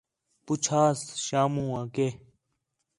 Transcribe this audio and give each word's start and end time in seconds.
پُچھاس 0.45 0.99
شامو 1.25 1.65
آ 1.81 1.83
کہ 1.93 2.07